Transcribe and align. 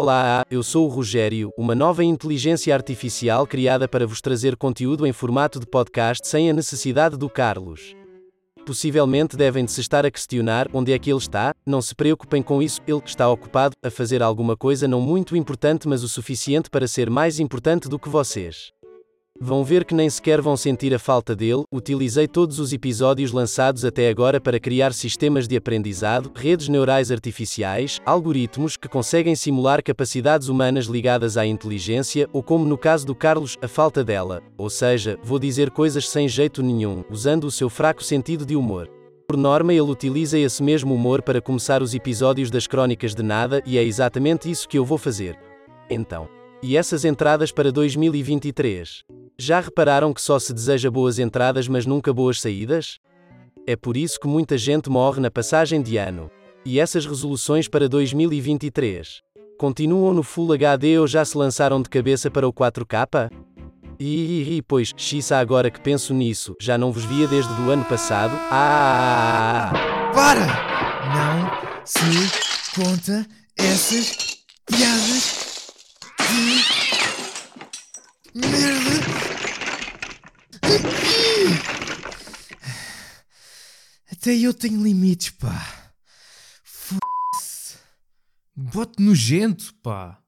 Olá, 0.00 0.46
eu 0.48 0.62
sou 0.62 0.86
o 0.86 0.88
Rogério, 0.88 1.50
uma 1.58 1.74
nova 1.74 2.04
inteligência 2.04 2.72
artificial 2.72 3.44
criada 3.44 3.88
para 3.88 4.06
vos 4.06 4.20
trazer 4.20 4.56
conteúdo 4.56 5.04
em 5.04 5.12
formato 5.12 5.58
de 5.58 5.66
podcast 5.66 6.24
sem 6.28 6.48
a 6.48 6.52
necessidade 6.52 7.16
do 7.16 7.28
Carlos. 7.28 7.96
Possivelmente 8.64 9.36
devem 9.36 9.64
de 9.64 9.72
se 9.72 9.80
estar 9.80 10.06
a 10.06 10.10
questionar 10.10 10.68
onde 10.72 10.92
é 10.92 10.98
que 11.00 11.10
ele 11.10 11.18
está, 11.18 11.52
não 11.66 11.82
se 11.82 11.96
preocupem 11.96 12.44
com 12.44 12.62
isso, 12.62 12.80
ele 12.86 13.02
está 13.04 13.28
ocupado 13.28 13.74
a 13.82 13.90
fazer 13.90 14.22
alguma 14.22 14.56
coisa 14.56 14.86
não 14.86 15.00
muito 15.00 15.34
importante, 15.34 15.88
mas 15.88 16.04
o 16.04 16.08
suficiente 16.08 16.70
para 16.70 16.86
ser 16.86 17.10
mais 17.10 17.40
importante 17.40 17.88
do 17.88 17.98
que 17.98 18.08
vocês. 18.08 18.70
Vão 19.40 19.62
ver 19.62 19.84
que 19.84 19.94
nem 19.94 20.10
sequer 20.10 20.40
vão 20.40 20.56
sentir 20.56 20.92
a 20.92 20.98
falta 20.98 21.34
dele. 21.34 21.62
Utilizei 21.72 22.26
todos 22.26 22.58
os 22.58 22.72
episódios 22.72 23.30
lançados 23.30 23.84
até 23.84 24.08
agora 24.08 24.40
para 24.40 24.58
criar 24.58 24.92
sistemas 24.92 25.46
de 25.46 25.56
aprendizado, 25.56 26.32
redes 26.34 26.68
neurais 26.68 27.12
artificiais, 27.12 28.00
algoritmos 28.04 28.76
que 28.76 28.88
conseguem 28.88 29.36
simular 29.36 29.80
capacidades 29.80 30.48
humanas 30.48 30.86
ligadas 30.86 31.36
à 31.36 31.46
inteligência, 31.46 32.28
ou 32.32 32.42
como 32.42 32.64
no 32.64 32.76
caso 32.76 33.06
do 33.06 33.14
Carlos, 33.14 33.56
a 33.62 33.68
falta 33.68 34.02
dela. 34.02 34.42
Ou 34.56 34.68
seja, 34.68 35.16
vou 35.22 35.38
dizer 35.38 35.70
coisas 35.70 36.08
sem 36.08 36.28
jeito 36.28 36.60
nenhum, 36.60 37.04
usando 37.08 37.44
o 37.44 37.50
seu 37.50 37.70
fraco 37.70 38.02
sentido 38.02 38.44
de 38.44 38.56
humor. 38.56 38.90
Por 39.28 39.36
norma, 39.36 39.72
ele 39.72 39.82
utiliza 39.82 40.36
esse 40.36 40.62
mesmo 40.64 40.92
humor 40.92 41.22
para 41.22 41.40
começar 41.40 41.80
os 41.80 41.94
episódios 41.94 42.50
das 42.50 42.66
Crônicas 42.66 43.14
de 43.14 43.22
Nada, 43.22 43.62
e 43.64 43.78
é 43.78 43.84
exatamente 43.84 44.50
isso 44.50 44.68
que 44.68 44.78
eu 44.78 44.84
vou 44.84 44.98
fazer. 44.98 45.38
Então. 45.88 46.28
E 46.60 46.76
essas 46.76 47.04
entradas 47.04 47.52
para 47.52 47.70
2023? 47.70 49.04
Já 49.40 49.60
repararam 49.60 50.12
que 50.12 50.20
só 50.20 50.36
se 50.40 50.52
deseja 50.52 50.90
boas 50.90 51.20
entradas, 51.20 51.68
mas 51.68 51.86
nunca 51.86 52.12
boas 52.12 52.40
saídas? 52.40 52.98
É 53.64 53.76
por 53.76 53.96
isso 53.96 54.18
que 54.18 54.26
muita 54.26 54.58
gente 54.58 54.90
morre 54.90 55.20
na 55.20 55.30
passagem 55.30 55.80
de 55.80 55.96
ano. 55.96 56.28
E 56.64 56.80
essas 56.80 57.06
resoluções 57.06 57.68
para 57.68 57.88
2023? 57.88 59.22
Continuam 59.56 60.12
no 60.12 60.24
Full 60.24 60.54
HD 60.54 60.98
ou 60.98 61.06
já 61.06 61.24
se 61.24 61.38
lançaram 61.38 61.80
de 61.80 61.88
cabeça 61.88 62.28
para 62.28 62.48
o 62.48 62.52
4K? 62.52 63.30
E, 64.00 64.56
e, 64.56 64.62
pois, 64.62 64.92
xissa 64.96 65.38
agora 65.38 65.70
que 65.70 65.80
penso 65.80 66.12
nisso, 66.12 66.56
já 66.60 66.76
não 66.76 66.90
vos 66.90 67.04
via 67.04 67.28
desde 67.28 67.52
o 67.62 67.70
ano 67.70 67.84
passado. 67.84 68.36
Ah! 68.50 69.72
Para! 70.12 70.46
Não 71.14 71.84
se 71.84 72.74
conta 72.74 73.24
essas 73.56 74.36
piadas 74.66 75.72
de 76.18 76.77
merda 78.38 79.38
até 84.28 84.36
eu 84.36 84.52
tenho 84.52 84.82
limites, 84.82 85.30
pá. 85.30 85.92
F***se. 86.64 87.76
Bote 88.54 89.00
nojento, 89.00 89.72
pá. 89.82 90.18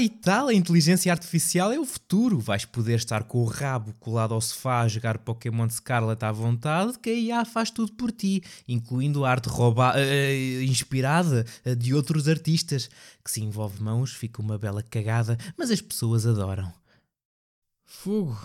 E 0.00 0.08
tal, 0.08 0.48
a 0.48 0.54
inteligência 0.54 1.12
artificial 1.12 1.72
é 1.72 1.78
o 1.78 1.86
futuro. 1.86 2.40
Vais 2.40 2.64
poder 2.64 2.96
estar 2.96 3.22
com 3.22 3.38
o 3.38 3.44
rabo 3.44 3.94
colado 4.00 4.34
ao 4.34 4.40
sofá 4.40 4.80
a 4.80 4.88
jogar 4.88 5.18
Pokémon 5.18 5.70
Scarlet 5.70 6.22
à 6.24 6.32
vontade, 6.32 6.98
que 6.98 7.08
a 7.08 7.14
IA 7.14 7.44
faz 7.44 7.70
tudo 7.70 7.92
por 7.92 8.10
ti, 8.10 8.42
incluindo 8.66 9.24
a 9.24 9.30
arte 9.30 9.48
roubada, 9.48 9.98
uh, 9.98 10.02
eh, 10.02 10.64
inspirada 10.64 11.46
uh, 11.64 11.76
de 11.76 11.94
outros 11.94 12.26
artistas, 12.26 12.90
que 13.24 13.30
se 13.30 13.40
envolve 13.40 13.80
mãos, 13.80 14.12
fica 14.12 14.42
uma 14.42 14.58
bela 14.58 14.82
cagada, 14.82 15.38
mas 15.56 15.70
as 15.70 15.80
pessoas 15.80 16.26
adoram. 16.26 16.79
Fogo. 17.92 18.38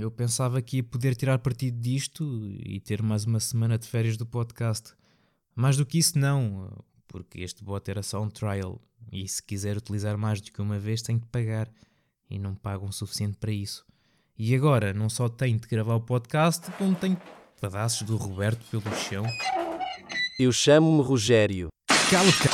Eu 0.00 0.10
pensava 0.10 0.62
que 0.62 0.78
ia 0.78 0.82
poder 0.82 1.14
tirar 1.14 1.38
partido 1.38 1.78
disto 1.78 2.24
e 2.64 2.80
ter 2.80 3.02
mais 3.02 3.26
uma 3.26 3.38
semana 3.38 3.78
de 3.78 3.86
férias 3.86 4.16
do 4.16 4.24
podcast. 4.24 4.94
Mais 5.54 5.76
do 5.76 5.84
que 5.84 5.98
isso, 5.98 6.18
não, 6.18 6.72
porque 7.06 7.42
este 7.42 7.62
bot 7.62 7.88
era 7.88 8.02
só 8.02 8.20
um 8.22 8.30
trial 8.30 8.80
e 9.12 9.28
se 9.28 9.42
quiser 9.42 9.76
utilizar 9.76 10.16
mais 10.16 10.40
do 10.40 10.50
que 10.50 10.62
uma 10.62 10.78
vez 10.78 11.02
tem 11.02 11.18
que 11.18 11.26
pagar 11.26 11.70
e 12.30 12.38
não 12.38 12.54
pagam 12.54 12.88
o 12.88 12.92
suficiente 12.92 13.36
para 13.36 13.52
isso. 13.52 13.84
E 14.38 14.54
agora 14.54 14.94
não 14.94 15.10
só 15.10 15.28
tenho 15.28 15.60
de 15.60 15.68
gravar 15.68 15.94
o 15.94 16.00
podcast, 16.00 16.72
como 16.72 16.96
tenho 16.96 17.20
pedaços 17.60 18.06
do 18.06 18.16
Roberto 18.16 18.64
pelo 18.70 18.96
chão. 18.96 19.26
Eu 20.40 20.50
chamo-me 20.50 21.02
Rogério. 21.02 21.68
Cala-te. 22.10 22.48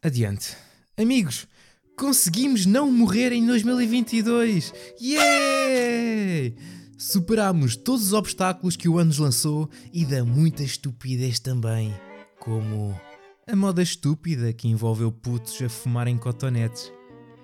Adiante. 0.00 0.56
Amigos, 0.96 1.48
Conseguimos 1.96 2.66
não 2.66 2.90
morrer 2.90 3.30
em 3.30 3.46
2022! 3.46 4.72
Yeah! 5.00 6.56
Superámos 6.98 7.76
todos 7.76 8.06
os 8.06 8.12
obstáculos 8.12 8.76
que 8.76 8.88
o 8.88 8.98
ano 8.98 9.08
nos 9.08 9.18
lançou 9.18 9.70
e 9.92 10.04
da 10.04 10.24
muita 10.24 10.64
estupidez 10.64 11.38
também, 11.38 11.94
como 12.40 12.98
a 13.46 13.54
moda 13.54 13.80
estúpida 13.80 14.52
que 14.52 14.66
envolveu 14.66 15.12
putos 15.12 15.60
a 15.62 15.68
fumarem 15.68 16.18
cotonetes. 16.18 16.92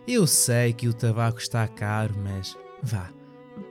Eu 0.07 0.27
sei 0.27 0.73
que 0.73 0.89
o 0.89 0.95
tabaco 0.95 1.39
está 1.39 1.69
caro, 1.69 2.15
mas 2.19 2.57
vá, 2.83 3.13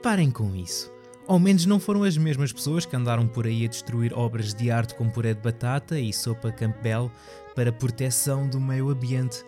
parem 0.02 0.30
com 0.30 0.56
isso. 0.56 0.90
Ao 1.26 1.38
menos 1.38 1.66
não 1.66 1.78
foram 1.78 2.04
as 2.04 2.16
mesmas 2.16 2.52
pessoas 2.52 2.86
que 2.86 2.96
andaram 2.96 3.28
por 3.28 3.46
aí 3.46 3.66
a 3.66 3.68
destruir 3.68 4.14
obras 4.14 4.54
de 4.54 4.70
arte 4.70 4.94
como 4.94 5.12
puré 5.12 5.34
de 5.34 5.42
batata 5.42 6.00
e 6.00 6.10
sopa 6.10 6.50
Campbell 6.50 7.10
para 7.54 7.70
proteção 7.70 8.48
do 8.48 8.58
meio 8.58 8.88
ambiente. 8.88 9.44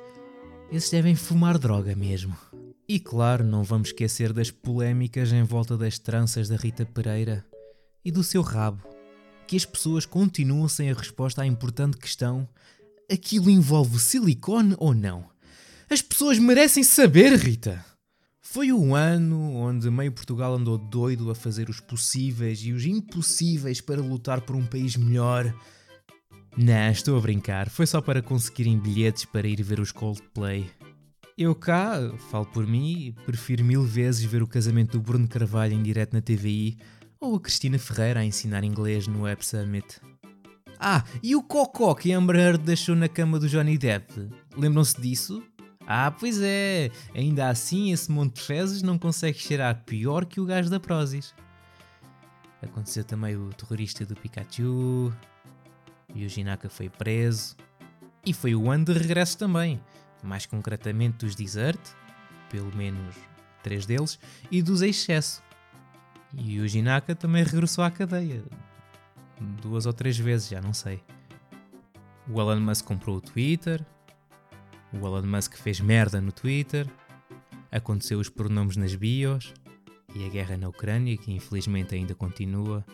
Esses 0.72 0.88
devem 0.88 1.14
fumar 1.14 1.58
droga 1.58 1.94
mesmo. 1.94 2.34
E 2.88 2.98
claro, 2.98 3.44
não 3.44 3.62
vamos 3.62 3.88
esquecer 3.88 4.32
das 4.32 4.50
polémicas 4.50 5.30
em 5.30 5.42
volta 5.42 5.76
das 5.76 5.98
tranças 5.98 6.48
da 6.48 6.56
Rita 6.56 6.86
Pereira 6.86 7.44
e 8.02 8.10
do 8.10 8.24
seu 8.24 8.40
rabo, 8.40 8.82
que 9.46 9.54
as 9.54 9.66
pessoas 9.66 10.06
continuam 10.06 10.66
sem 10.68 10.90
a 10.90 10.94
resposta 10.94 11.42
à 11.42 11.46
importante 11.46 11.98
questão: 11.98 12.48
aquilo 13.12 13.50
envolve 13.50 13.98
silicone 14.00 14.74
ou 14.78 14.94
não? 14.94 15.28
As 15.90 16.00
pessoas 16.00 16.38
merecem 16.38 16.82
saber, 16.82 17.34
Rita! 17.34 17.84
Foi 18.40 18.72
um 18.72 18.94
ano 18.94 19.54
onde 19.54 19.90
meio 19.90 20.12
Portugal 20.12 20.54
andou 20.54 20.78
doido 20.78 21.30
a 21.30 21.34
fazer 21.34 21.68
os 21.68 21.80
possíveis 21.80 22.60
e 22.60 22.72
os 22.72 22.86
impossíveis 22.86 23.82
para 23.82 24.00
lutar 24.00 24.40
por 24.40 24.56
um 24.56 24.64
país 24.64 24.96
melhor 24.96 25.54
não, 26.56 26.90
estou 26.90 27.16
a 27.16 27.20
brincar. 27.20 27.70
Foi 27.70 27.86
só 27.86 28.00
para 28.00 28.20
conseguirem 28.20 28.78
bilhetes 28.78 29.24
para 29.24 29.46
ir 29.46 29.62
ver 29.62 29.80
os 29.80 29.90
Coldplay. 29.90 30.70
Eu 31.36 31.54
cá, 31.54 31.94
falo 32.30 32.44
por 32.44 32.66
mim, 32.66 33.14
prefiro 33.24 33.64
mil 33.64 33.82
vezes 33.82 34.22
ver 34.22 34.42
o 34.42 34.46
casamento 34.46 34.92
do 34.92 35.00
Bruno 35.00 35.26
Carvalho 35.26 35.72
em 35.72 35.82
direto 35.82 36.12
na 36.12 36.20
TVI 36.20 36.76
ou 37.18 37.36
a 37.36 37.40
Cristina 37.40 37.78
Ferreira 37.78 38.20
a 38.20 38.24
ensinar 38.24 38.64
inglês 38.64 39.06
no 39.06 39.22
Web 39.22 39.44
Summit. 39.44 40.00
Ah, 40.78 41.04
e 41.22 41.34
o 41.34 41.42
cocó 41.42 41.94
que 41.94 42.12
Amber 42.12 42.36
Heard 42.36 42.64
deixou 42.64 42.94
na 42.94 43.08
cama 43.08 43.38
do 43.38 43.48
Johnny 43.48 43.78
Depp? 43.78 44.28
Lembram-se 44.54 45.00
disso? 45.00 45.42
Ah, 45.86 46.10
pois 46.10 46.40
é! 46.42 46.90
Ainda 47.14 47.48
assim, 47.48 47.92
esse 47.92 48.10
monte 48.10 48.36
de 48.36 48.42
fezes 48.42 48.82
não 48.82 48.98
consegue 48.98 49.38
cheirar 49.38 49.84
pior 49.86 50.26
que 50.26 50.40
o 50.40 50.44
gajo 50.44 50.68
da 50.68 50.78
Prozis. 50.78 51.34
Aconteceu 52.60 53.04
também 53.04 53.36
o 53.36 53.48
terrorista 53.50 54.04
do 54.04 54.14
Pikachu, 54.14 55.12
Yuji 56.14 56.44
Naka 56.44 56.68
foi 56.68 56.88
preso. 56.88 57.56
E 58.24 58.32
foi 58.32 58.54
o 58.54 58.70
ano 58.70 58.84
de 58.84 58.92
regresso 58.92 59.36
também, 59.36 59.80
mais 60.22 60.46
concretamente 60.46 61.18
dos 61.18 61.34
Desert, 61.34 61.80
pelo 62.48 62.74
menos 62.76 63.16
três 63.62 63.84
deles, 63.86 64.18
e 64.50 64.62
dos 64.62 64.82
Excesso. 64.82 65.42
E 66.34 66.60
o 66.60 66.82
Naka 66.82 67.14
também 67.14 67.42
regressou 67.42 67.84
à 67.84 67.90
cadeia. 67.90 68.42
Duas 69.60 69.86
ou 69.86 69.92
três 69.92 70.16
vezes, 70.16 70.48
já 70.48 70.60
não 70.60 70.72
sei. 70.72 71.02
O 72.28 72.40
Elon 72.40 72.60
Musk 72.60 72.84
comprou 72.84 73.16
o 73.16 73.20
Twitter. 73.20 73.84
O 74.92 74.98
Elon 74.98 75.26
Musk 75.26 75.56
fez 75.56 75.80
merda 75.80 76.20
no 76.20 76.30
Twitter. 76.30 76.86
Aconteceu 77.70 78.20
os 78.20 78.28
pronomes 78.28 78.76
nas 78.76 78.94
bios. 78.94 79.52
E 80.14 80.24
a 80.24 80.28
guerra 80.28 80.56
na 80.56 80.68
Ucrânia, 80.68 81.16
que 81.16 81.32
infelizmente 81.32 81.94
ainda 81.94 82.14
continua. 82.14 82.84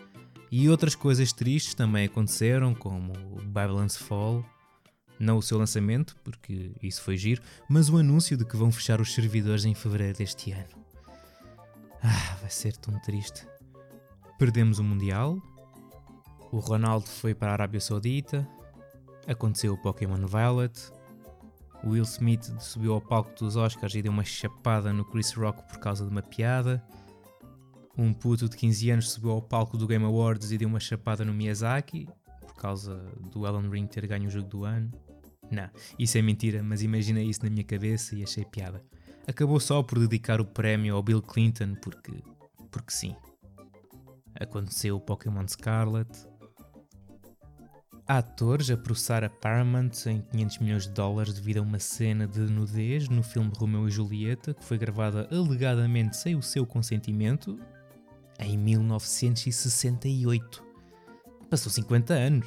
E 0.51 0.69
outras 0.69 0.95
coisas 0.95 1.33
tristes 1.33 1.75
também 1.75 2.07
aconteceram, 2.07 2.75
como 2.75 3.13
o 3.13 3.43
Babylon's 3.43 3.97
Fall, 3.97 4.45
não 5.19 5.39
o 5.39 5.43
seu 5.43 5.59
lançamento, 5.59 6.17
porque 6.25 6.73
isso 6.83 7.03
foi 7.03 7.17
giro, 7.17 7.43
mas 7.69 7.89
o 7.91 7.97
anúncio 7.97 8.37
de 8.37 8.45
que 8.45 8.57
vão 8.57 8.73
fechar 8.73 9.01
os 9.01 9.13
servidores 9.13 9.65
em 9.65 9.75
fevereiro 9.75 10.17
deste 10.17 10.53
ano. 10.53 10.87
Ah, 12.03 12.37
vai 12.41 12.51
ser 12.51 12.77
tão 12.77 12.99
triste. 13.01 13.47
Perdemos 14.39 14.79
o 14.79 14.85
Mundial, 14.85 15.37
o 16.53 16.59
Ronaldo 16.59 17.07
foi 17.07 17.35
para 17.35 17.51
a 17.51 17.55
Arábia 17.55 17.81
Saudita, 17.81 18.49
aconteceu 19.27 19.75
o 19.75 19.83
Pokémon 19.83 20.27
Violet, 20.27 20.93
o 21.83 21.91
Will 21.91 22.05
Smith 22.05 22.45
subiu 22.61 22.95
ao 22.95 23.01
palco 23.01 23.33
dos 23.39 23.57
Oscars 23.57 23.95
e 23.95 24.03
deu 24.03 24.13
uma 24.13 24.25
chapada 24.25 24.93
no 24.93 25.05
Chris 25.05 25.33
Rock 25.33 25.63
por 25.69 25.79
causa 25.79 26.05
de 26.05 26.11
uma 26.11 26.23
piada. 26.23 26.83
Um 27.99 28.15
puto 28.15 28.49
de 28.49 28.57
15 28.57 28.91
anos 28.91 29.11
subiu 29.11 29.33
ao 29.33 29.43
palco 29.43 29.77
do 29.77 29.85
Game 29.85 30.05
Awards 30.05 30.53
e 30.53 30.57
deu 30.57 30.69
uma 30.69 30.79
chapada 30.79 31.25
no 31.25 31.35
Miyazaki 31.35 32.07
por 32.41 32.55
causa 32.55 32.95
do 33.33 33.45
Alan 33.45 33.69
Ring 33.69 33.89
ter 33.89 34.07
ganho 34.07 34.29
o 34.29 34.31
jogo 34.31 34.49
do 34.49 34.65
ano. 34.65 34.89
Não, 35.51 35.69
isso 35.99 36.17
é 36.17 36.23
mentira, 36.23 36.63
mas 36.63 36.81
imaginei 36.81 37.25
isso 37.25 37.43
na 37.43 37.51
minha 37.51 37.65
cabeça 37.65 38.15
e 38.15 38.23
achei 38.23 38.45
piada. 38.45 38.81
Acabou 39.27 39.59
só 39.59 39.83
por 39.83 39.99
dedicar 39.99 40.41
o 40.41 40.45
prémio 40.45 40.95
ao 40.95 41.03
Bill 41.03 41.21
Clinton 41.21 41.75
porque. 41.83 42.13
porque 42.71 42.93
sim. 42.93 43.17
Aconteceu 44.39 44.95
o 44.95 45.01
Pokémon 45.01 45.49
Scarlet. 45.49 46.09
atores 48.07 48.71
a 48.71 48.77
processar 48.77 49.25
a 49.25 49.29
Paramount 49.29 50.07
em 50.07 50.21
500 50.21 50.59
milhões 50.59 50.83
de 50.85 50.93
dólares 50.93 51.35
devido 51.35 51.59
a 51.59 51.63
uma 51.63 51.81
cena 51.81 52.29
de 52.29 52.41
nudez 52.41 53.09
no 53.09 53.25
filme 53.25 53.51
Romeu 53.57 53.89
e 53.89 53.91
Julieta 53.91 54.55
que 54.55 54.65
foi 54.65 54.79
gravada 54.79 55.29
alegadamente 55.33 56.17
sem 56.17 56.37
o 56.37 56.43
seu 56.43 56.65
consentimento 56.65 57.59
em 58.39 58.57
1968. 58.57 60.65
Passou 61.51 61.73
50 61.73 62.15
anos 62.15 62.47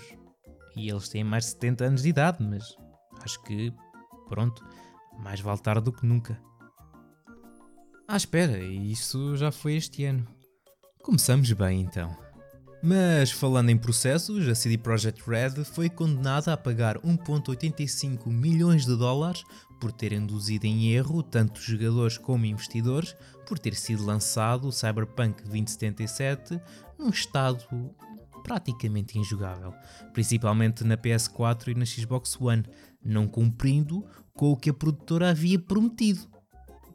e 0.76 0.90
eles 0.90 1.10
têm 1.10 1.24
mais 1.24 1.46
de 1.46 1.52
70 1.52 1.86
anos 1.86 2.02
de 2.04 2.10
idade, 2.10 2.44
mas 2.44 2.76
acho 3.24 3.42
que, 3.44 3.74
pronto, 4.28 4.64
mais 5.20 5.40
vale 5.40 5.60
tarde 5.60 5.84
do 5.84 5.92
que 5.92 6.06
nunca. 6.06 6.40
Ah, 8.08 8.18
espera, 8.18 8.58
isso 8.60 9.36
já 9.38 9.52
foi 9.52 9.76
este 9.76 10.06
ano. 10.06 10.28
Começamos 11.02 11.52
bem 11.54 11.82
então. 11.82 12.16
Mas 12.84 13.30
falando 13.30 13.70
em 13.70 13.78
processos, 13.78 14.48
a 14.48 14.56
CD 14.56 14.76
Projekt 14.76 15.22
Red 15.30 15.64
foi 15.64 15.88
condenada 15.88 16.52
a 16.52 16.58
pagar 16.58 16.98
1.85 17.00 18.26
milhões 18.28 18.88
de 18.88 18.98
dólares 18.98 19.44
por 19.80 19.92
ter 19.92 20.14
induzido 20.14 20.66
em 20.66 20.92
erro 20.92 21.22
tanto 21.22 21.62
jogadores 21.62 22.18
como 22.18 22.46
investidores 22.46 23.16
por 23.46 23.60
ter 23.60 23.76
sido 23.76 24.04
lançado 24.04 24.68
o 24.68 24.72
Cyberpunk 24.72 25.44
2077 25.44 26.60
num 26.98 27.10
estado 27.10 27.64
praticamente 28.44 29.20
injogável, 29.20 29.74
principalmente 30.12 30.84
na 30.84 30.98
PS4 30.98 31.68
e 31.68 31.76
na 31.76 31.86
Xbox 31.86 32.36
One, 32.42 32.64
não 33.04 33.28
cumprindo 33.28 34.04
com 34.34 34.52
o 34.52 34.58
que 34.58 34.72
a 34.72 34.74
produtora 34.74 35.30
havia 35.30 35.60
prometido, 35.60 36.28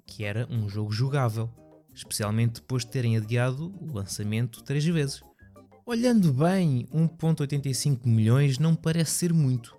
que 0.04 0.24
era 0.24 0.48
um 0.50 0.68
jogo 0.68 0.90
jogável, 0.90 1.48
especialmente 1.94 2.60
depois 2.60 2.84
de 2.84 2.90
terem 2.90 3.16
adiado 3.16 3.72
o 3.80 3.92
lançamento 3.92 4.64
três 4.64 4.84
vezes. 4.84 5.22
Olhando 5.88 6.32
bem, 6.32 6.84
1.85 6.92 8.06
milhões 8.06 8.58
não 8.58 8.74
parece 8.74 9.12
ser 9.12 9.32
muito, 9.32 9.76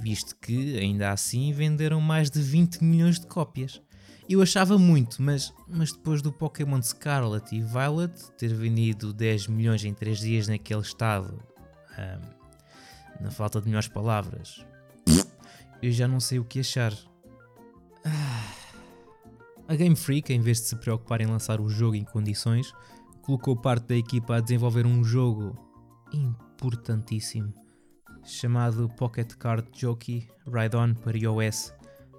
visto 0.00 0.34
que 0.34 0.76
ainda 0.76 1.12
assim 1.12 1.52
venderam 1.52 2.00
mais 2.00 2.28
de 2.28 2.42
20 2.42 2.82
milhões 2.82 3.20
de 3.20 3.28
cópias. 3.28 3.80
Eu 4.28 4.42
achava 4.42 4.76
muito, 4.76 5.22
mas, 5.22 5.54
mas 5.68 5.92
depois 5.92 6.20
do 6.20 6.32
Pokémon 6.32 6.82
Scarlet 6.82 7.54
e 7.54 7.60
Violet 7.62 8.32
ter 8.36 8.52
vendido 8.52 9.12
10 9.12 9.46
milhões 9.46 9.84
em 9.84 9.94
3 9.94 10.18
dias 10.18 10.48
naquele 10.48 10.80
estado, 10.80 11.40
na 13.20 13.30
falta 13.30 13.60
de 13.60 13.66
melhores 13.66 13.86
palavras, 13.86 14.66
eu 15.80 15.92
já 15.92 16.08
não 16.08 16.18
sei 16.18 16.40
o 16.40 16.44
que 16.44 16.58
achar. 16.58 16.92
Ah, 18.04 18.54
a 19.68 19.76
Game 19.76 19.94
Freak, 19.94 20.32
em 20.32 20.40
vez 20.40 20.60
de 20.60 20.66
se 20.66 20.76
preocupar 20.76 21.20
em 21.20 21.26
lançar 21.26 21.60
o 21.60 21.68
jogo 21.68 21.94
em 21.94 22.04
condições, 22.04 22.74
colocou 23.24 23.56
parte 23.56 23.86
da 23.88 23.96
equipa 23.96 24.36
a 24.36 24.40
desenvolver 24.40 24.84
um 24.84 25.02
jogo 25.02 25.56
importantíssimo 26.12 27.54
chamado 28.22 28.88
Pocket 28.98 29.32
Card 29.34 29.66
Jockey 29.72 30.28
Ride-On 30.46 30.92
para 30.94 31.16
iOS. 31.16 31.72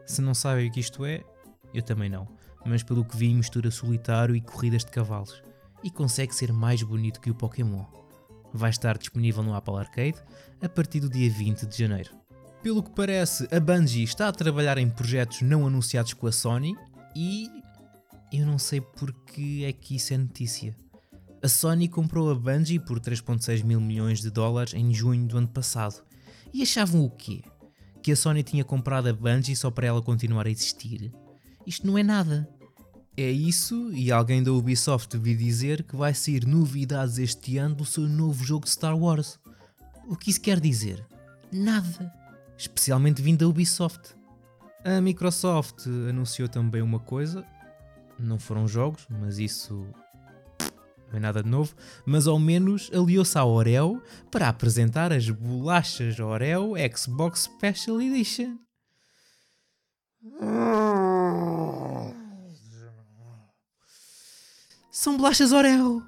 Se 0.07 0.19
não 0.19 0.33
sabem 0.33 0.67
o 0.67 0.71
que 0.71 0.79
isto 0.79 1.05
é, 1.05 1.23
eu 1.73 1.83
também 1.83 2.09
não, 2.09 2.27
mas 2.65 2.81
pelo 2.81 3.05
que 3.05 3.15
vi 3.15 3.33
mistura 3.35 3.69
solitário 3.69 4.35
e 4.35 4.41
corridas 4.41 4.83
de 4.83 4.91
cavalos 4.91 5.43
e 5.83 5.91
consegue 5.91 6.33
ser 6.33 6.51
mais 6.51 6.81
bonito 6.81 7.21
que 7.21 7.29
o 7.29 7.35
Pokémon. 7.35 7.85
Vai 8.51 8.71
estar 8.71 8.97
disponível 8.97 9.43
no 9.43 9.53
Apple 9.53 9.77
Arcade 9.77 10.17
a 10.59 10.67
partir 10.67 11.01
do 11.01 11.09
dia 11.09 11.29
20 11.29 11.67
de 11.67 11.77
janeiro. 11.77 12.15
Pelo 12.63 12.81
que 12.81 12.89
parece, 12.89 13.47
a 13.55 13.59
Bungie 13.59 14.03
está 14.03 14.27
a 14.27 14.31
trabalhar 14.31 14.79
em 14.79 14.89
projetos 14.89 15.43
não 15.43 15.67
anunciados 15.67 16.13
com 16.13 16.25
a 16.25 16.31
Sony 16.31 16.75
e 17.15 17.47
eu 18.33 18.43
não 18.45 18.57
sei 18.57 18.81
porque 18.81 19.63
é 19.67 19.71
que 19.71 19.97
isso 19.97 20.15
é 20.15 20.17
notícia. 20.17 20.75
A 21.45 21.47
Sony 21.47 21.87
comprou 21.87 22.31
a 22.31 22.33
Bungie 22.33 22.79
por 22.79 22.99
3.6 22.99 23.63
mil 23.63 23.79
milhões 23.79 24.19
de 24.19 24.31
dólares 24.31 24.73
em 24.73 24.91
junho 24.91 25.27
do 25.27 25.37
ano 25.37 25.47
passado. 25.47 26.03
E 26.51 26.63
achavam 26.63 27.05
o 27.05 27.09
quê? 27.11 27.43
Que 28.01 28.13
a 28.13 28.15
Sony 28.15 28.41
tinha 28.41 28.63
comprado 28.63 29.09
a 29.09 29.13
Bungie 29.13 29.55
só 29.55 29.69
para 29.69 29.85
ela 29.85 30.01
continuar 30.01 30.47
a 30.47 30.49
existir? 30.49 31.13
Isto 31.63 31.85
não 31.85 31.99
é 31.99 32.01
nada. 32.01 32.49
É 33.15 33.29
isso, 33.29 33.91
e 33.93 34.11
alguém 34.11 34.41
da 34.41 34.51
Ubisoft 34.51 35.15
vi 35.19 35.35
dizer 35.35 35.83
que 35.83 35.95
vai 35.95 36.15
sair 36.15 36.47
novidades 36.47 37.19
este 37.19 37.59
ano 37.59 37.75
do 37.75 37.85
seu 37.85 38.07
novo 38.09 38.43
jogo 38.43 38.65
de 38.65 38.71
Star 38.71 38.97
Wars. 38.97 39.37
O 40.07 40.15
que 40.15 40.31
isso 40.31 40.41
quer 40.41 40.59
dizer? 40.59 41.05
Nada. 41.51 42.11
Especialmente 42.57 43.21
vindo 43.21 43.41
da 43.41 43.47
Ubisoft. 43.47 44.15
A 44.83 44.99
Microsoft 44.99 45.85
anunciou 46.09 46.49
também 46.49 46.81
uma 46.81 46.99
coisa. 46.99 47.45
Não 48.17 48.39
foram 48.39 48.67
jogos, 48.67 49.05
mas 49.21 49.37
isso 49.37 49.85
não 51.15 51.19
é 51.19 51.21
nada 51.21 51.41
de 51.41 51.49
novo, 51.49 51.73
mas 52.05 52.27
ao 52.27 52.37
menos 52.37 52.91
aliou-se 52.93 53.37
à 53.37 53.45
Oreo 53.45 54.01
para 54.29 54.49
apresentar 54.49 55.13
as 55.13 55.29
bolachas 55.29 56.19
Oreo 56.19 56.73
Xbox 56.95 57.43
Special 57.43 58.01
Edition. 58.01 58.57
São 64.91 65.15
bolachas 65.15 65.51
Oreo, 65.51 66.03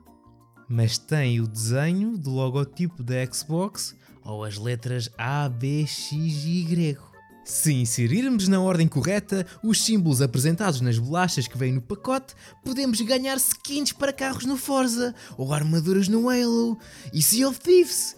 mas 0.68 0.98
tem 0.98 1.40
o 1.40 1.48
desenho 1.48 2.18
do 2.18 2.32
logotipo 2.32 3.02
da 3.02 3.26
Xbox 3.32 3.96
ou 4.24 4.44
as 4.44 4.58
letras 4.58 5.10
A, 5.18 5.48
B, 5.48 5.86
X 5.88 6.14
e 6.44 6.64
Y. 6.64 7.07
Se 7.48 7.72
inserirmos 7.72 8.50
na 8.50 8.60
ordem 8.60 8.90
correta 8.90 9.48
os 9.64 9.82
símbolos 9.82 10.22
apresentados 10.22 10.82
nas 10.82 11.00
bolachas 11.00 11.48
que 11.48 11.58
vêm 11.58 11.72
no 11.72 11.82
pacote, 11.82 12.36
podemos 12.62 13.00
ganhar 13.00 13.38
skins 13.38 13.94
para 13.94 14.12
carros 14.12 14.44
no 14.44 14.58
Forza, 14.58 15.16
ou 15.38 15.54
armaduras 15.54 16.10
no 16.10 16.30
Halo, 16.30 16.78
e 17.14 17.22
Sea 17.22 17.48
of 17.48 17.58
Thieves. 17.62 18.18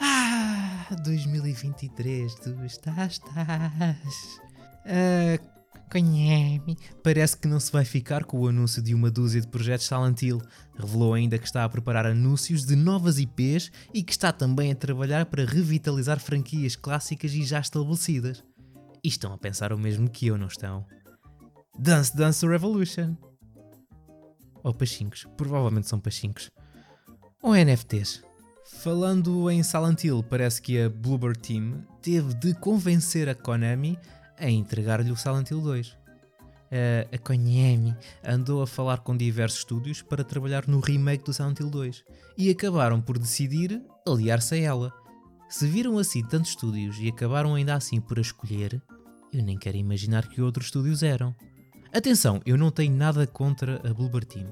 Ah, 0.00 0.86
2023, 1.04 2.34
tu 2.36 2.64
estás, 2.64 3.12
estás. 3.12 4.40
Ah, 4.86 5.59
Conhece-me. 5.90 6.78
Parece 7.02 7.36
que 7.36 7.48
não 7.48 7.58
se 7.58 7.72
vai 7.72 7.84
ficar 7.84 8.24
com 8.24 8.38
o 8.38 8.46
anúncio 8.46 8.80
de 8.80 8.94
uma 8.94 9.10
dúzia 9.10 9.40
de 9.40 9.48
projetos 9.48 9.86
Silent 9.86 10.22
Hill. 10.22 10.40
Revelou 10.78 11.14
ainda 11.14 11.36
que 11.36 11.46
está 11.46 11.64
a 11.64 11.68
preparar 11.68 12.06
anúncios 12.06 12.64
de 12.64 12.76
novas 12.76 13.18
IPs 13.18 13.72
e 13.92 14.02
que 14.02 14.12
está 14.12 14.32
também 14.32 14.70
a 14.70 14.76
trabalhar 14.76 15.26
para 15.26 15.44
revitalizar 15.44 16.20
franquias 16.20 16.76
clássicas 16.76 17.32
e 17.34 17.42
já 17.42 17.58
estabelecidas. 17.58 18.44
E 19.02 19.08
estão 19.08 19.32
a 19.32 19.38
pensar 19.38 19.72
o 19.72 19.78
mesmo 19.78 20.08
que 20.08 20.28
eu, 20.28 20.38
não 20.38 20.46
estão? 20.46 20.86
Dance 21.76 22.16
Dance 22.16 22.46
Revolution. 22.46 23.16
Ou 24.62 24.72
pachincos. 24.72 25.26
Provavelmente 25.36 25.88
são 25.88 25.98
pachincos. 25.98 26.50
Ou 27.42 27.54
NFTs. 27.54 28.22
Falando 28.64 29.50
em 29.50 29.62
Silent 29.64 30.04
Hill, 30.04 30.22
parece 30.22 30.62
que 30.62 30.80
a 30.80 30.88
Bloober 30.88 31.36
Team 31.36 31.84
teve 32.00 32.32
de 32.34 32.54
convencer 32.54 33.28
a 33.28 33.34
Konami 33.34 33.98
a 34.40 34.50
entregar-lhe 34.50 35.10
o 35.10 35.16
Silent 35.16 35.50
Hill 35.50 35.60
2. 35.60 35.88
Uh, 35.88 35.96
a 37.12 37.18
Konami 37.18 37.96
andou 38.24 38.62
a 38.62 38.66
falar 38.66 38.98
com 38.98 39.16
diversos 39.16 39.60
estúdios 39.60 40.02
para 40.02 40.22
trabalhar 40.22 40.68
no 40.68 40.78
remake 40.78 41.24
do 41.24 41.32
Silent 41.32 41.58
Hill 41.58 41.68
2 41.68 42.04
e 42.38 42.48
acabaram 42.48 43.00
por 43.00 43.18
decidir 43.18 43.82
aliar-se 44.06 44.54
a 44.54 44.58
ela. 44.58 44.92
Se 45.48 45.66
viram 45.66 45.98
assim 45.98 46.22
tantos 46.22 46.50
estúdios 46.50 46.96
e 47.00 47.08
acabaram 47.08 47.56
ainda 47.56 47.74
assim 47.74 48.00
por 48.00 48.18
a 48.18 48.20
escolher, 48.20 48.80
eu 49.32 49.42
nem 49.42 49.58
quero 49.58 49.76
imaginar 49.76 50.28
que 50.28 50.40
outros 50.40 50.66
estúdios 50.66 51.02
eram. 51.02 51.34
Atenção, 51.92 52.40
eu 52.46 52.56
não 52.56 52.70
tenho 52.70 52.94
nada 52.94 53.26
contra 53.26 53.80
a 53.88 53.92
Bloober 53.92 54.24
Team. 54.24 54.46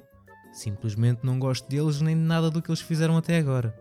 Simplesmente 0.52 1.20
não 1.22 1.38
gosto 1.38 1.68
deles 1.68 2.00
nem 2.00 2.16
de 2.16 2.22
nada 2.22 2.50
do 2.50 2.60
que 2.60 2.68
eles 2.68 2.80
fizeram 2.80 3.16
até 3.16 3.38
agora. 3.38 3.72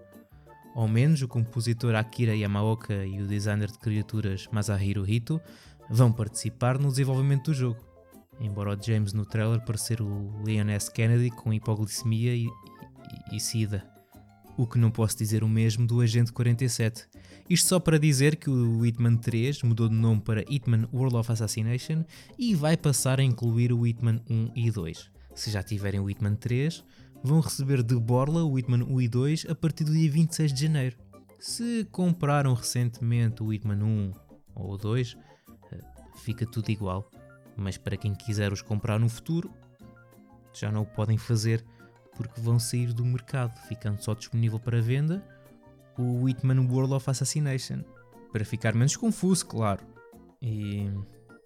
Ao 0.75 0.87
menos 0.87 1.23
o 1.23 1.27
compositor 1.27 1.95
Akira 1.95 2.35
Yamaoka 2.35 3.03
e 3.03 3.19
o 3.19 3.27
designer 3.27 3.71
de 3.71 3.79
criaturas 3.79 4.47
Masahiro 4.51 5.09
Hito 5.09 5.41
vão 5.89 6.12
participar 6.12 6.77
no 6.77 6.89
desenvolvimento 6.89 7.46
do 7.46 7.53
jogo. 7.53 7.79
Embora 8.39 8.77
o 8.77 8.82
James 8.82 9.13
no 9.13 9.25
trailer 9.25 9.62
parecer 9.62 10.01
o 10.01 10.44
Leon 10.44 10.70
S. 10.70 10.91
Kennedy 10.91 11.32
com 11.32 11.53
hipoglicemia 11.53 12.36
e, 12.36 12.46
e, 12.46 13.36
e 13.36 13.39
sida. 13.39 13.86
O 14.56 14.65
que 14.65 14.77
não 14.77 14.91
posso 14.91 15.17
dizer 15.17 15.44
o 15.44 15.48
mesmo 15.48 15.86
do 15.86 16.01
Agente 16.01 16.32
47. 16.32 17.08
Isto 17.50 17.70
só 17.70 17.79
para 17.79 18.00
dizer 18.00 18.36
que 18.36 18.50
o 18.50 18.86
Hitman 18.86 19.15
3 19.17 19.63
mudou 19.63 19.88
de 19.88 19.96
nome 19.96 20.22
para 20.22 20.44
Hitman 20.51 20.88
World 20.91 21.15
of 21.15 21.32
Assassination 21.32 22.03
e 22.38 22.53
vai 22.53 22.75
passar 22.75 23.20
a 23.20 23.24
incluir 23.24 23.72
o 23.72 23.86
Hitman 23.86 24.22
1 24.29 24.51
e 24.56 24.72
2. 24.72 25.12
Se 25.34 25.51
já 25.51 25.62
tiverem 25.62 26.00
o 26.00 26.10
Hitman 26.10 26.36
3, 26.36 26.84
vão 27.24 27.39
receber 27.39 27.84
de 27.84 27.96
borla 27.96 28.44
o 28.44 28.58
Hitman 28.58 28.84
1 28.84 29.01
e 29.01 29.08
2 29.08 29.46
a 29.50 29.56
partir 29.56 29.84
do 29.84 29.94
dia 29.94 30.12
26 30.12 30.53
de 30.53 30.62
janeiro. 30.63 30.98
Se 31.39 31.88
compraram 31.91 32.53
recentemente 32.53 33.44
o 33.44 33.53
Hitman 33.53 33.84
1 33.84 34.13
ou 34.56 34.74
o 34.74 34.77
2, 34.77 35.15
fica 36.19 36.45
tudo 36.45 36.69
igual. 36.69 37.09
Mas 37.55 37.77
para 37.77 37.97
quem 37.97 38.13
quiser 38.13 38.51
os 38.51 38.62
comprar 38.62 39.00
no 39.00 39.09
futuro, 39.09 39.51
já 40.53 40.71
não 40.71 40.83
o 40.83 40.86
podem 40.86 41.17
fazer 41.17 41.63
porque 42.15 42.41
vão 42.41 42.59
sair 42.59 42.93
do 42.93 43.05
mercado, 43.05 43.57
ficando 43.67 44.01
só 44.01 44.13
disponível 44.13 44.59
para 44.59 44.81
venda 44.81 45.24
o 45.97 46.24
Whitman 46.24 46.67
World 46.67 46.93
of 46.93 47.09
Assassination. 47.09 47.83
Para 48.31 48.45
ficar 48.45 48.74
menos 48.74 48.95
confuso, 48.95 49.45
claro. 49.45 49.86
E 50.41 50.91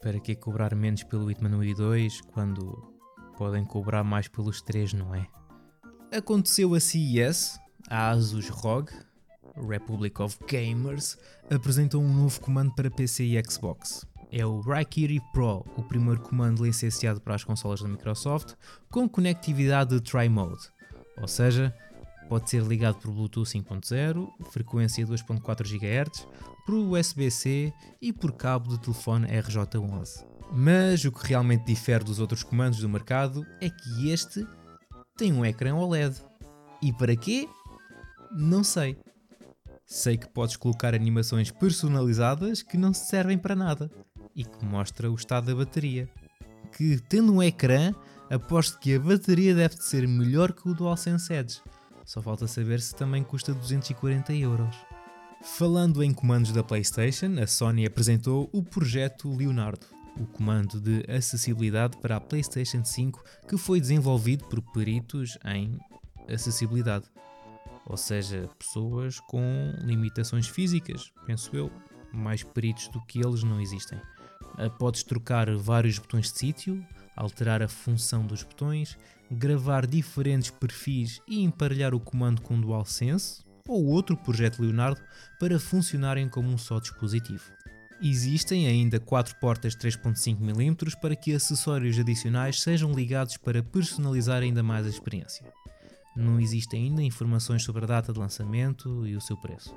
para 0.01 0.19
que 0.19 0.35
cobrar 0.35 0.75
menos 0.75 1.03
pelo 1.03 1.25
Whitman 1.25 1.55
1 1.55 1.63
e 1.63 1.73
2 1.75 2.21
quando 2.33 2.91
podem 3.37 3.63
cobrar 3.63 4.03
mais 4.03 4.27
pelos 4.27 4.61
3, 4.61 4.93
não 4.93 5.13
é? 5.15 5.27
Aconteceu 6.11 6.73
a 6.73 6.79
CES, 6.79 7.59
a 7.89 8.09
Asus 8.09 8.49
ROG, 8.49 8.89
Republic 9.55 10.21
of 10.21 10.37
Gamers, 10.47 11.17
apresentou 11.49 12.01
um 12.01 12.13
novo 12.13 12.41
comando 12.41 12.73
para 12.73 12.91
PC 12.91 13.23
e 13.23 13.43
Xbox. 13.43 14.05
É 14.31 14.45
o 14.45 14.61
Raikiri 14.61 15.19
Pro, 15.33 15.65
o 15.75 15.83
primeiro 15.83 16.21
comando 16.21 16.65
licenciado 16.65 17.19
para 17.19 17.35
as 17.35 17.43
consolas 17.43 17.81
da 17.81 17.89
Microsoft, 17.89 18.53
com 18.89 19.09
conectividade 19.09 19.93
de 19.93 20.01
Tri-Mode, 20.01 20.69
ou 21.17 21.27
seja, 21.27 21.75
pode 22.29 22.49
ser 22.49 22.63
ligado 22.63 22.95
por 22.95 23.11
Bluetooth 23.11 23.43
5.0, 23.43 24.29
frequência 24.49 25.05
2.4 25.05 25.67
GHz, 25.67 26.25
por 26.65 26.75
USB-C 26.75 27.73
e 28.01 28.13
por 28.13 28.31
cabo 28.31 28.69
de 28.69 28.79
telefone 28.79 29.27
RJ11. 29.27 30.25
Mas 30.49 31.03
o 31.03 31.11
que 31.11 31.27
realmente 31.27 31.65
difere 31.65 32.05
dos 32.05 32.19
outros 32.19 32.41
comandos 32.41 32.79
do 32.79 32.87
mercado 32.87 33.45
é 33.59 33.69
que 33.69 34.09
este 34.11 34.47
tem 35.17 35.33
um 35.33 35.45
ecrã 35.45 35.75
OLED. 35.75 36.15
E 36.81 36.93
para 36.93 37.17
quê? 37.17 37.49
Não 38.31 38.63
sei. 38.63 38.97
Sei 39.85 40.17
que 40.17 40.29
podes 40.29 40.55
colocar 40.55 40.95
animações 40.95 41.51
personalizadas 41.51 42.61
que 42.61 42.77
não 42.77 42.93
servem 42.93 43.37
para 43.37 43.55
nada 43.55 43.91
e 44.35 44.43
que 44.43 44.65
mostra 44.65 45.11
o 45.11 45.15
estado 45.15 45.47
da 45.47 45.55
bateria. 45.55 46.09
Que 46.75 46.99
tendo 47.09 47.33
um 47.33 47.43
ecrã, 47.43 47.93
aposto 48.29 48.79
que 48.79 48.95
a 48.95 48.99
bateria 48.99 49.53
deve 49.53 49.75
de 49.75 49.83
ser 49.83 50.07
melhor 50.07 50.53
que 50.53 50.67
o 50.69 50.73
DualSense 50.73 51.33
Edge. 51.33 51.61
Só 52.05 52.21
falta 52.21 52.47
saber 52.47 52.81
se 52.81 52.95
também 52.95 53.23
custa 53.23 53.53
240 53.53 54.33
euros. 54.33 54.75
Falando 55.43 56.03
em 56.03 56.13
comandos 56.13 56.51
da 56.51 56.63
PlayStation, 56.63 57.39
a 57.41 57.47
Sony 57.47 57.85
apresentou 57.85 58.49
o 58.53 58.63
projeto 58.63 59.35
Leonardo, 59.35 59.87
o 60.17 60.25
comando 60.25 60.79
de 60.79 61.03
acessibilidade 61.11 61.97
para 61.97 62.17
a 62.17 62.21
PlayStation 62.21 62.85
5 62.85 63.23
que 63.47 63.57
foi 63.57 63.79
desenvolvido 63.79 64.45
por 64.45 64.61
peritos 64.73 65.37
em 65.45 65.79
acessibilidade 66.29 67.05
ou 67.85 67.97
seja, 67.97 68.49
pessoas 68.57 69.19
com 69.19 69.73
limitações 69.79 70.47
físicas, 70.47 71.11
penso 71.25 71.55
eu, 71.55 71.71
mais 72.13 72.43
peritos 72.43 72.87
do 72.89 73.01
que 73.05 73.19
eles 73.19 73.43
não 73.43 73.59
existem. 73.59 73.99
Ah, 74.57 74.69
podes 74.69 75.03
trocar 75.03 75.53
vários 75.55 75.97
botões 75.99 76.31
de 76.31 76.37
sítio, 76.37 76.85
alterar 77.15 77.61
a 77.61 77.67
função 77.67 78.25
dos 78.25 78.43
botões, 78.43 78.97
gravar 79.29 79.85
diferentes 79.85 80.51
perfis 80.51 81.21
e 81.27 81.43
emparelhar 81.43 81.93
o 81.93 81.99
comando 81.99 82.41
com 82.41 82.59
DualSense 82.59 83.43
ou 83.67 83.85
outro 83.85 84.17
projeto 84.17 84.61
Leonardo 84.61 84.99
para 85.39 85.59
funcionarem 85.59 86.27
como 86.27 86.49
um 86.49 86.57
só 86.57 86.79
dispositivo. 86.79 87.43
Existem 88.01 88.65
ainda 88.65 88.99
quatro 88.99 89.35
portas 89.35 89.75
3.5mm 89.75 90.99
para 90.99 91.15
que 91.15 91.35
acessórios 91.35 91.99
adicionais 91.99 92.59
sejam 92.59 92.91
ligados 92.91 93.37
para 93.37 93.61
personalizar 93.61 94.41
ainda 94.41 94.63
mais 94.63 94.87
a 94.87 94.89
experiência. 94.89 95.45
Não 96.15 96.39
existem 96.39 96.85
ainda 96.85 97.03
informações 97.03 97.63
sobre 97.63 97.83
a 97.83 97.87
data 97.87 98.11
de 98.11 98.19
lançamento 98.19 99.05
e 99.05 99.15
o 99.15 99.21
seu 99.21 99.37
preço. 99.37 99.73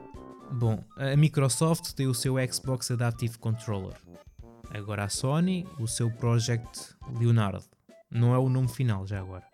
Bom, 0.50 0.82
a 0.96 1.14
Microsoft 1.16 1.92
tem 1.92 2.06
o 2.06 2.14
seu 2.14 2.36
Xbox 2.50 2.90
Adaptive 2.90 3.38
Controller. 3.38 3.94
Agora 4.74 5.04
a 5.04 5.08
Sony, 5.08 5.64
o 5.78 5.86
seu 5.86 6.10
Project 6.10 6.96
Leonardo. 7.16 7.64
Não 8.10 8.34
é 8.34 8.38
o 8.38 8.48
nome 8.48 8.66
final 8.66 9.06
já 9.06 9.20
agora. 9.20 9.44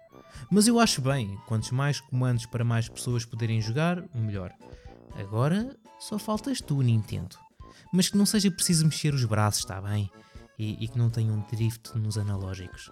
Mas 0.51 0.67
eu 0.67 0.81
acho 0.81 1.03
bem, 1.03 1.39
quantos 1.47 1.71
mais 1.71 2.01
comandos 2.01 2.47
para 2.47 2.65
mais 2.65 2.89
pessoas 2.89 3.27
poderem 3.27 3.61
jogar, 3.61 4.03
melhor. 4.15 4.51
Agora 5.15 5.77
só 5.99 6.19
faltas 6.19 6.63
tu, 6.63 6.81
Nintendo. 6.81 7.37
Mas 7.93 8.09
que 8.09 8.17
não 8.17 8.25
seja 8.25 8.51
preciso 8.51 8.87
mexer 8.87 9.13
os 9.13 9.27
braços, 9.27 9.61
está 9.61 9.79
bem? 9.83 10.11
E, 10.59 10.83
e 10.83 10.89
que 10.89 10.97
não 10.97 11.11
tenha 11.11 11.33
um 11.33 11.43
drift 11.53 11.99
nos 11.99 12.17
analógicos. 12.17 12.91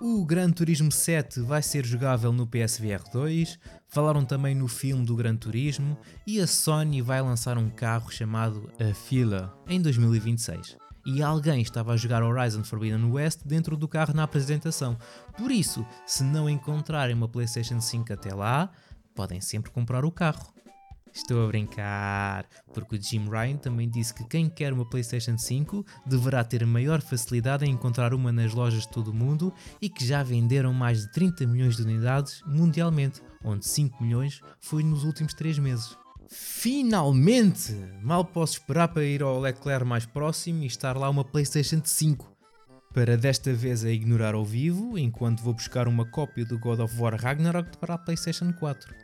O 0.00 0.24
Gran 0.24 0.50
Turismo 0.52 0.90
7 0.90 1.40
vai 1.40 1.62
ser 1.62 1.84
jogável 1.84 2.32
no 2.32 2.46
PSVR 2.46 3.02
2, 3.12 3.58
falaram 3.86 4.24
também 4.24 4.54
no 4.54 4.68
filme 4.68 5.04
do 5.04 5.16
Gran 5.16 5.36
Turismo 5.36 5.98
e 6.26 6.40
a 6.40 6.46
Sony 6.46 7.02
vai 7.02 7.20
lançar 7.20 7.58
um 7.58 7.68
carro 7.68 8.10
chamado 8.10 8.70
a 8.78 8.94
Fila 8.94 9.54
em 9.66 9.80
2026. 9.80 10.85
E 11.06 11.22
alguém 11.22 11.62
estava 11.62 11.92
a 11.92 11.96
jogar 11.96 12.20
Horizon 12.24 12.64
Forbidden 12.64 13.12
West 13.12 13.42
dentro 13.44 13.76
do 13.76 13.86
carro 13.86 14.12
na 14.12 14.24
apresentação. 14.24 14.98
Por 15.38 15.52
isso, 15.52 15.86
se 16.04 16.24
não 16.24 16.50
encontrarem 16.50 17.14
uma 17.14 17.28
PlayStation 17.28 17.80
5 17.80 18.12
até 18.12 18.34
lá, 18.34 18.68
podem 19.14 19.40
sempre 19.40 19.70
comprar 19.70 20.04
o 20.04 20.10
carro. 20.10 20.52
Estou 21.14 21.44
a 21.44 21.46
brincar, 21.46 22.44
porque 22.74 22.96
o 22.96 23.00
Jim 23.00 23.28
Ryan 23.30 23.56
também 23.56 23.88
disse 23.88 24.12
que 24.12 24.24
quem 24.24 24.50
quer 24.50 24.72
uma 24.72 24.84
PlayStation 24.84 25.38
5 25.38 25.86
deverá 26.04 26.42
ter 26.42 26.66
maior 26.66 27.00
facilidade 27.00 27.64
em 27.64 27.70
encontrar 27.70 28.12
uma 28.12 28.32
nas 28.32 28.52
lojas 28.52 28.82
de 28.82 28.90
todo 28.90 29.12
o 29.12 29.14
mundo 29.14 29.54
e 29.80 29.88
que 29.88 30.04
já 30.04 30.24
venderam 30.24 30.74
mais 30.74 31.02
de 31.02 31.12
30 31.12 31.46
milhões 31.46 31.76
de 31.76 31.82
unidades 31.82 32.42
mundialmente, 32.44 33.22
onde 33.44 33.64
5 33.64 34.02
milhões 34.02 34.40
foi 34.60 34.82
nos 34.82 35.04
últimos 35.04 35.32
3 35.34 35.58
meses. 35.60 35.96
Finalmente! 36.28 37.72
Mal 38.02 38.24
posso 38.24 38.54
esperar 38.54 38.88
para 38.88 39.04
ir 39.04 39.22
ao 39.22 39.40
Leclerc 39.40 39.84
mais 39.84 40.06
próximo 40.06 40.62
e 40.62 40.66
estar 40.66 40.96
lá 40.96 41.08
uma 41.08 41.24
PlayStation 41.24 41.80
5. 41.82 42.36
Para 42.92 43.16
desta 43.16 43.52
vez 43.52 43.84
a 43.84 43.90
ignorar 43.90 44.34
ao 44.34 44.44
vivo, 44.44 44.98
enquanto 44.98 45.42
vou 45.42 45.52
buscar 45.52 45.86
uma 45.86 46.04
cópia 46.06 46.44
do 46.44 46.58
God 46.58 46.80
of 46.80 46.98
War 46.98 47.14
Ragnarok 47.14 47.76
para 47.78 47.94
a 47.94 47.98
PlayStation 47.98 48.52
4. 48.52 48.94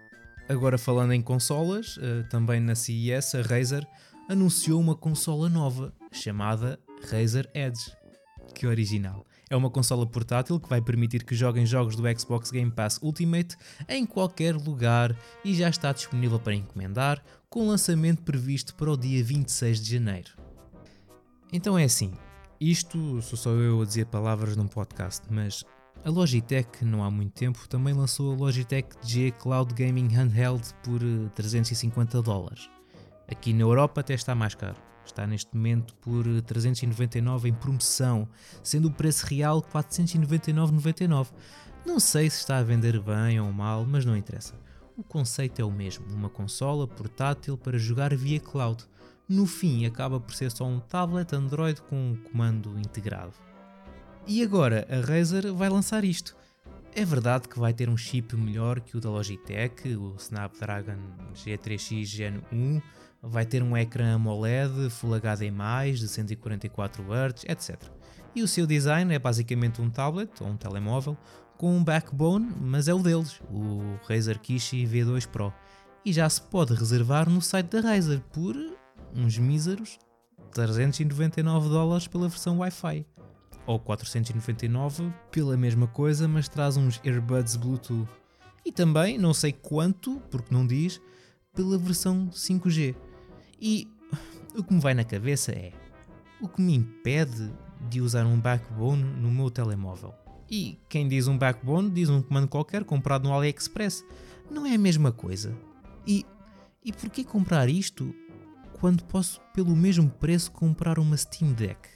Agora 0.49 0.79
falando 0.79 1.12
em 1.12 1.23
consolas, 1.23 1.97
uh, 1.99 2.25
também 2.29 2.61
na 2.61 2.75
CES 2.75 3.35
a 3.35 3.43
Razer 3.43 3.87
anunciou 4.29 4.81
uma 4.81 4.97
consola 4.97 5.49
nova 5.49 5.93
chamada 6.11 6.79
Razer 7.11 7.49
Edge. 7.55 7.93
Que 8.55 8.67
original! 8.67 9.26
É 9.52 9.56
uma 9.56 9.68
consola 9.68 10.06
portátil 10.06 10.59
que 10.59 10.66
vai 10.66 10.80
permitir 10.80 11.25
que 11.25 11.35
joguem 11.35 11.66
jogos 11.66 11.94
do 11.94 12.18
Xbox 12.18 12.50
Game 12.50 12.71
Pass 12.71 12.99
Ultimate 13.02 13.54
em 13.87 14.06
qualquer 14.06 14.56
lugar 14.56 15.14
e 15.44 15.54
já 15.54 15.68
está 15.68 15.92
disponível 15.92 16.40
para 16.40 16.54
encomendar, 16.54 17.23
com 17.50 17.68
lançamento 17.68 18.23
previsto 18.23 18.75
para 18.75 18.90
o 18.90 18.97
dia 18.97 19.23
26 19.23 19.82
de 19.82 19.92
janeiro. 19.92 20.30
Então 21.52 21.78
é 21.78 21.85
assim, 21.85 22.14
isto 22.59 23.21
sou 23.21 23.37
só 23.37 23.50
eu 23.50 23.82
a 23.82 23.85
dizer 23.85 24.06
palavras 24.06 24.56
num 24.56 24.66
podcast, 24.66 25.26
mas 25.28 25.62
a 26.02 26.09
Logitech, 26.09 26.82
não 26.82 27.04
há 27.04 27.11
muito 27.11 27.35
tempo, 27.35 27.68
também 27.68 27.92
lançou 27.92 28.32
a 28.32 28.35
Logitech 28.35 28.88
G 29.02 29.32
Cloud 29.32 29.75
Gaming 29.75 30.09
Handheld 30.09 30.66
por 30.82 30.99
350 31.35 32.16
eh, 32.16 32.23
dólares. 32.23 32.71
Aqui 33.30 33.52
na 33.52 33.64
Europa 33.64 34.00
até 34.00 34.14
está 34.14 34.35
mais 34.35 34.54
caro. 34.54 34.91
Está 35.04 35.26
neste 35.26 35.54
momento 35.54 35.94
por 35.97 36.25
399 36.42 37.49
em 37.49 37.54
promoção, 37.54 38.28
sendo 38.62 38.88
o 38.88 38.92
preço 38.92 39.26
real 39.26 39.62
499,99. 39.62 41.28
Não 41.85 41.99
sei 41.99 42.30
se 42.30 42.38
está 42.38 42.59
a 42.59 42.62
vender 42.62 43.00
bem 43.00 43.40
ou 43.40 43.52
mal, 43.52 43.85
mas 43.85 44.04
não 44.04 44.16
interessa. 44.16 44.54
O 44.97 45.02
conceito 45.02 45.61
é 45.61 45.64
o 45.64 45.71
mesmo, 45.71 46.06
uma 46.12 46.28
consola 46.28 46.87
portátil 46.87 47.56
para 47.56 47.78
jogar 47.78 48.14
via 48.14 48.38
cloud. 48.38 48.85
No 49.28 49.47
fim, 49.47 49.87
acaba 49.87 50.21
por 50.21 50.35
ser 50.35 50.50
só 50.50 50.64
um 50.64 50.78
tablet 50.78 51.35
Android 51.35 51.80
com 51.82 51.97
um 51.97 52.16
comando 52.16 52.78
integrado. 52.78 53.32
E 54.26 54.42
agora 54.42 54.87
a 54.88 55.04
Razer 55.04 55.52
vai 55.52 55.68
lançar 55.68 56.04
isto. 56.04 56.37
É 56.94 57.04
verdade 57.04 57.49
que 57.49 57.59
vai 57.59 57.73
ter 57.73 57.88
um 57.88 57.97
chip 57.97 58.37
melhor 58.37 58.78
que 58.80 58.97
o 58.97 59.00
da 59.00 59.09
Logitech, 59.09 59.97
o 59.97 60.14
Snapdragon 60.18 60.99
G3X 61.35 62.04
Gen 62.04 62.42
1, 62.52 62.82
vai 63.23 63.47
ter 63.47 63.62
um 63.62 63.76
ecrã 63.76 64.14
AMOLED 64.14 64.91
Full 64.91 65.14
HD+, 65.14 65.50
de 65.93 66.09
144 66.09 67.05
Hz, 67.05 67.45
etc. 67.49 67.81
E 68.35 68.43
o 68.43 68.49
seu 68.49 68.67
design 68.67 69.14
é 69.14 69.19
basicamente 69.19 69.81
um 69.81 69.88
tablet 69.88 70.31
ou 70.41 70.49
um 70.49 70.57
telemóvel 70.57 71.17
com 71.57 71.76
um 71.76 71.85
backbone, 71.85 72.52
mas 72.61 72.88
é 72.88 72.95
o 72.95 72.99
deles, 72.99 73.41
o 73.50 73.99
Razer 74.09 74.41
Kishi 74.41 74.85
V2 74.85 75.29
Pro. 75.29 75.52
E 76.05 76.12
já 76.12 76.29
se 76.29 76.43
pode 76.43 76.75
reservar 76.75 77.31
no 77.31 77.41
site 77.41 77.69
da 77.69 77.81
Razer 77.81 78.21
por 78.33 78.57
uns 79.14 79.38
míseros 79.38 79.99
399 80.52 81.69
dólares 81.69 82.09
pela 82.09 82.29
versão 82.29 82.59
Wi-Fi 82.59 83.07
ou 83.67 83.79
499 83.79 85.12
pela 85.31 85.57
mesma 85.57 85.87
coisa, 85.87 86.26
mas 86.26 86.49
traz 86.49 86.76
uns 86.76 87.00
earbuds 87.05 87.57
Bluetooth. 87.57 88.09
E 88.64 88.73
também, 88.73 89.19
não 89.19 89.35
sei 89.35 89.52
quanto, 89.52 90.21
porque 90.31 90.52
não 90.52 90.67
diz, 90.67 91.00
pela 91.55 91.79
versão 91.79 92.29
5G. 92.29 92.95
E 93.64 93.87
o 94.57 94.64
que 94.64 94.75
me 94.75 94.81
vai 94.81 94.92
na 94.92 95.04
cabeça 95.04 95.52
é: 95.52 95.73
o 96.40 96.49
que 96.49 96.61
me 96.61 96.75
impede 96.75 97.49
de 97.88 98.00
usar 98.00 98.26
um 98.26 98.40
backbone 98.40 99.04
no 99.04 99.31
meu 99.31 99.52
telemóvel? 99.52 100.12
E 100.50 100.81
quem 100.88 101.07
diz 101.07 101.28
um 101.28 101.38
backbone 101.38 101.88
diz 101.88 102.09
um 102.09 102.21
comando 102.21 102.49
qualquer 102.49 102.85
comprado 102.85 103.28
no 103.28 103.33
AliExpress. 103.33 104.04
Não 104.50 104.66
é 104.66 104.75
a 104.75 104.78
mesma 104.78 105.12
coisa. 105.12 105.57
E, 106.04 106.26
e 106.85 106.92
porquê 106.92 107.23
comprar 107.23 107.69
isto 107.69 108.12
quando 108.81 109.04
posso, 109.04 109.40
pelo 109.54 109.76
mesmo 109.76 110.11
preço, 110.11 110.50
comprar 110.50 110.99
uma 110.99 111.16
Steam 111.16 111.52
Deck? 111.52 111.88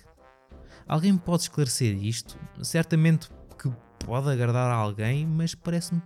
Alguém 0.87 1.19
pode 1.19 1.43
esclarecer 1.43 2.01
isto? 2.01 2.39
Certamente 2.63 3.29
que 3.61 3.69
pode 3.99 4.31
agradar 4.31 4.71
a 4.71 4.77
alguém, 4.77 5.27
mas 5.27 5.53
parece-me 5.53 6.01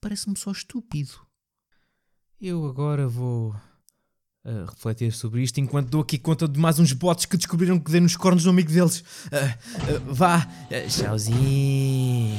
parece-me 0.00 0.38
só 0.38 0.52
estúpido. 0.52 1.26
Eu 2.40 2.64
agora 2.66 3.08
vou 3.08 3.54
uh, 4.44 4.64
refletir 4.66 5.12
sobre 5.12 5.42
isto 5.42 5.58
enquanto 5.60 5.90
dou 5.90 6.02
aqui 6.02 6.18
conta 6.18 6.48
de 6.48 6.58
mais 6.58 6.78
uns 6.78 6.92
bots 6.92 7.26
que 7.26 7.36
descobriram 7.36 7.78
que 7.78 7.90
dei 7.90 8.00
nos 8.00 8.16
cornos 8.16 8.44
do 8.44 8.50
amigo 8.50 8.70
deles. 8.70 9.00
Uh, 9.00 10.10
uh, 10.10 10.14
vá, 10.14 10.46
tchauzinho. 10.88 12.38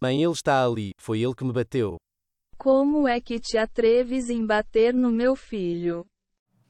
Mãe, 0.00 0.22
ele 0.22 0.32
está 0.32 0.64
ali. 0.64 0.92
Foi 0.98 1.20
ele 1.20 1.34
que 1.34 1.44
me 1.44 1.52
bateu. 1.52 1.96
Como 2.56 3.06
é 3.08 3.20
que 3.20 3.38
te 3.38 3.56
atreves 3.56 4.28
em 4.28 4.44
bater 4.44 4.92
no 4.92 5.10
meu 5.10 5.34
filho? 5.34 6.06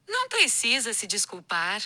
Não 0.07 0.27
precisa 0.29 0.93
se 0.93 1.07
desculpar. 1.07 1.81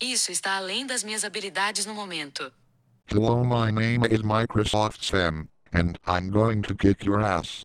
Isso 0.00 0.32
está 0.32 0.56
além 0.56 0.86
das 0.86 1.04
minhas 1.04 1.24
habilidades 1.24 1.84
no 1.84 1.94
momento. 1.94 2.52
Hello, 3.12 3.44
my 3.44 3.72
name 3.72 4.06
is 4.08 4.22
Microsoft 4.22 5.04
Sam, 5.04 5.48
and 5.72 5.98
I'm 6.06 6.30
going 6.30 6.62
to 6.62 6.74
kick 6.74 7.04
your 7.04 7.20
ass. 7.20 7.64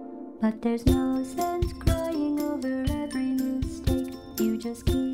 But 0.41 0.59
there's 0.63 0.87
no 0.87 1.23
sense 1.23 1.71
crying 1.73 2.39
over 2.41 2.83
every 2.89 3.33
mistake. 3.33 4.15
You 4.39 4.57
just 4.57 4.87
keep 4.87 5.10